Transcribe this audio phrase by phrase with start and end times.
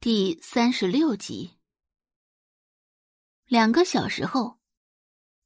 [0.00, 1.58] 第三十六集。
[3.46, 4.60] 两个小时后，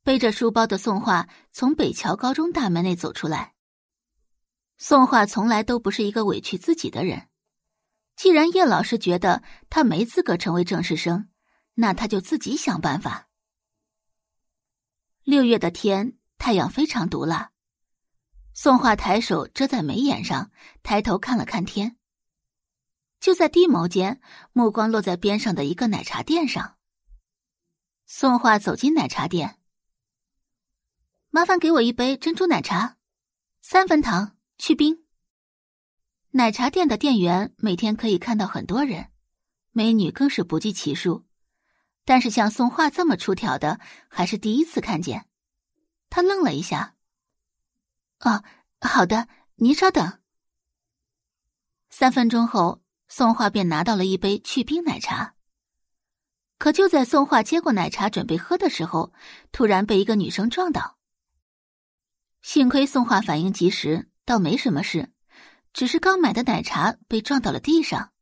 [0.02, 3.54] 背着书包的宋画从北桥高中大门内走出来。
[4.76, 7.30] 宋画从来都不是一个委屈自己的人，
[8.14, 11.30] 既然叶老师觉得他没资格成为正式生，
[11.72, 13.30] 那他就自己想办法。
[15.22, 17.52] 六月的天，太阳非常毒辣。
[18.52, 20.50] 宋画抬手遮在眉眼上，
[20.82, 21.96] 抬头看了看天。
[23.22, 24.20] 就在低眸间，
[24.52, 26.76] 目光落在边上的一个奶茶店上。
[28.04, 29.60] 宋画走进奶茶店，
[31.30, 32.96] 麻烦给我一杯珍珠奶茶，
[33.60, 35.04] 三分糖，去冰。
[36.32, 39.12] 奶茶店的店员每天可以看到很多人，
[39.70, 41.24] 美女更是不计其数，
[42.04, 45.28] 但是像宋画这么出挑的，还是第一次看见。
[46.10, 46.96] 他愣了一下，
[48.18, 48.42] 哦，
[48.80, 50.18] 好的，您稍等。
[51.88, 52.81] 三分钟后。
[53.14, 55.34] 宋画便拿到了一杯去冰奶茶。
[56.56, 59.12] 可就在宋画接过奶茶准备喝的时候，
[59.52, 60.96] 突然被一个女生撞倒。
[62.40, 65.12] 幸亏宋画反应及时，倒没什么事，
[65.74, 68.12] 只是刚买的奶茶被撞到了地上。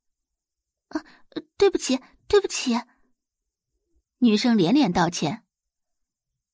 [0.88, 1.04] 啊，
[1.56, 2.76] 对不起，对不起。
[4.18, 5.44] 女生连连道歉。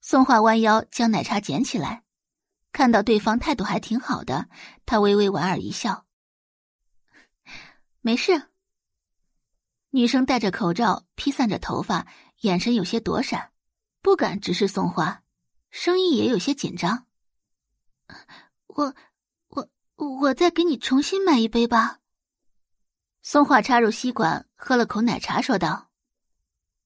[0.03, 2.05] 宋画弯腰将奶茶捡起来，
[2.71, 4.51] 看到对方态度还挺好的，
[4.85, 6.06] 他微微莞尔一笑。
[8.07, 8.51] 没事。
[9.91, 12.07] 女生戴着口罩，披散着头发，
[12.43, 13.51] 眼神有些躲闪，
[14.01, 15.25] 不敢直视宋花，
[15.71, 17.09] 声音也有些紧张。
[18.69, 18.95] 我、
[19.49, 21.99] 我、我再给你重新买一杯吧。
[23.23, 25.91] 宋画插入吸管，喝了口奶茶，说道：“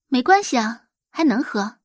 [0.09, 1.81] 没关系啊，还能喝。”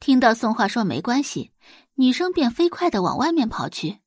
[0.00, 1.52] 听到宋画说没关系，
[1.94, 4.01] 女生便飞快的往外面跑去。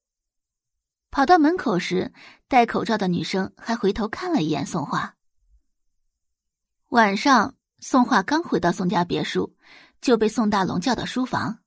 [1.15, 2.11] 跑到门口时，
[2.49, 5.15] 戴口罩的女生还回头看了一眼宋画。
[6.89, 9.55] 晚上，宋画刚回到宋家别墅，
[10.01, 11.59] 就被宋大龙叫到书房。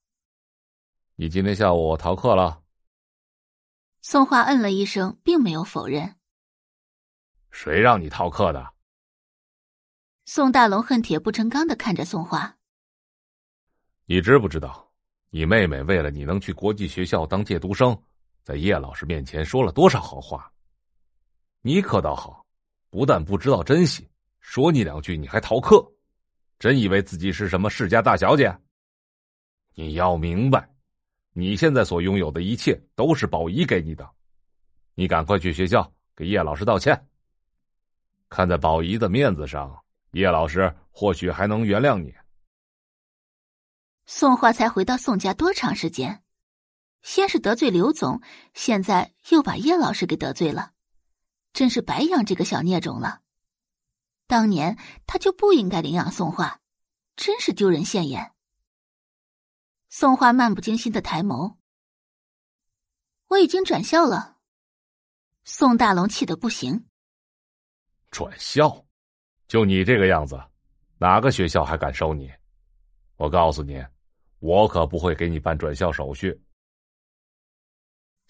[1.17, 2.63] 你今天下午逃课了？
[4.03, 6.17] 宋画嗯了一声，并没有否认。
[7.51, 8.75] 谁让你逃课的？
[10.27, 12.59] 宋大龙恨铁不成钢的看着宋画。
[14.05, 14.93] 你知不知道，
[15.31, 17.99] 你妹妹为了你能去国际学校当借读生？
[18.49, 20.51] 在叶老师面前说了多少好话？
[21.61, 22.47] 你可倒好，
[22.89, 24.09] 不但不知道珍惜，
[24.41, 25.87] 说你两句你还逃课，
[26.59, 28.59] 真以为自己是什么世家大小姐？
[29.75, 30.67] 你要明白，
[31.35, 34.09] 你现在所拥有的一切都是宝仪给你的，
[34.95, 36.99] 你赶快去学校给叶老师道歉。
[38.31, 39.79] 看在宝仪的面子上，
[40.13, 42.15] 叶老师或许还能原谅你。
[44.07, 46.23] 宋华才回到宋家多长时间？
[47.03, 48.21] 先是得罪刘总，
[48.55, 50.73] 现在又把叶老师给得罪了，
[51.53, 53.23] 真是白养这个小孽种了。
[54.27, 54.77] 当年
[55.07, 56.61] 他就不应该领养宋画，
[57.17, 58.33] 真是丢人现眼。
[59.89, 61.57] 宋画漫不经心的抬眸，
[63.29, 64.37] 我已经转校了。
[65.45, 66.87] 宋大龙气得不行，
[68.11, 68.85] 转校？
[69.47, 70.39] 就你这个样子，
[70.99, 72.31] 哪个学校还敢收你？
[73.17, 73.83] 我告诉你，
[74.41, 76.39] 我可不会给你办转校手续。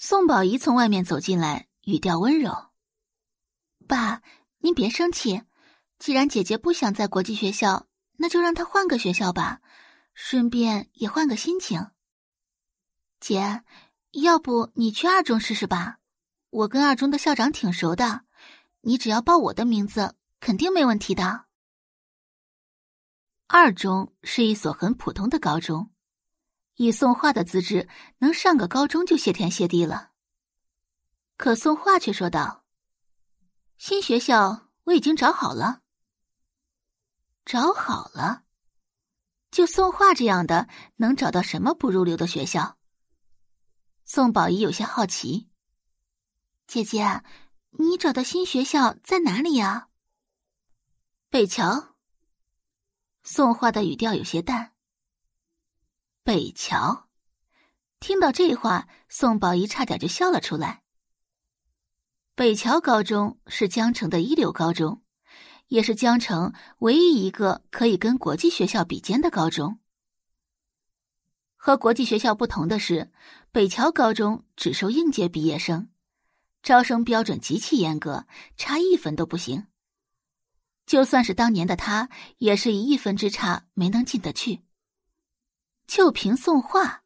[0.00, 2.70] 宋宝仪从外面走进来，语调温柔
[3.88, 4.22] ：“爸，
[4.59, 5.42] 您别生气。
[5.98, 9.60] 既然姐姐不想在国际学校，那就让她换个学校吧，
[10.14, 11.84] 顺便也换个心情。
[13.19, 13.64] 姐，
[14.12, 15.98] 要不你去二中试试吧？
[16.50, 18.20] 我跟二中的校长挺熟的，
[18.82, 21.47] 你只要报我的名字，肯定没问题的。”
[23.50, 25.91] 二中是一所很普通的高中。
[26.78, 30.12] 以宋画的资质，能上个高中就谢天谢地了。
[31.36, 32.64] 可宋画却说道
[33.78, 35.82] ：“新学校我已经找好了，
[37.44, 38.44] 找好了。
[39.50, 42.78] 就宋画这样的，能找到什么不入流的学校？”
[44.06, 45.50] 宋宝仪有些好奇
[46.68, 47.24] ：“姐姐，
[47.70, 49.88] 你找的新学校在哪里呀？”
[51.28, 51.96] 北桥。
[53.24, 54.74] 宋画的语调有些淡。
[56.28, 57.08] 北桥，
[58.00, 60.82] 听到这话，宋宝仪差点就笑了出来。
[62.34, 65.00] 北桥高中是江城的一流高中，
[65.69, 69.78] 也是江城唯一一个可以跟国际学校比肩的高中。
[71.56, 73.10] 和国际学校不同的是，
[73.50, 75.88] 北桥高中只收应届毕业生，
[76.62, 79.66] 招生标准极其严格，差一分都不行。
[80.84, 84.68] 就算是当年的他，也是以一分之差没能进得去。
[85.88, 87.02] 就凭送画，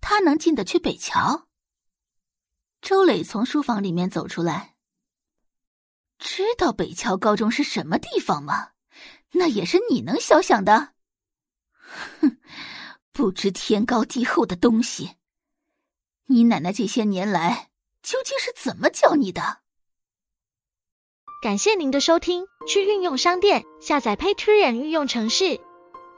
[0.00, 1.48] 他能进得去北桥？
[2.82, 4.76] 周磊从书房里面走出来。
[6.18, 8.72] 知道北桥高中是什么地方吗？
[9.32, 10.92] 那也是你能小想的。
[12.20, 12.38] 哼，
[13.10, 15.16] 不知天高地厚的东西！
[16.26, 17.70] 你奶奶这些年来
[18.02, 19.62] 究竟是怎么教你的？
[21.42, 25.58] 感谢您的收听，去运用商店下载 Patreon 运用城市，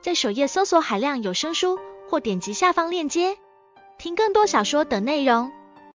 [0.03, 3.37] 在首页搜索海量有声书，或点击下方链接
[3.99, 5.52] 听更多小说等内容。